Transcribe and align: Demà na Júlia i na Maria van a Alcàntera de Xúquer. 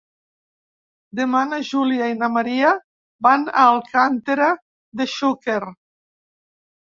Demà 1.19 1.41
na 1.49 1.59
Júlia 1.71 2.07
i 2.11 2.15
na 2.21 2.29
Maria 2.37 2.71
van 3.27 3.45
a 3.51 3.65
Alcàntera 3.75 4.47
de 5.01 5.07
Xúquer. 5.17 5.61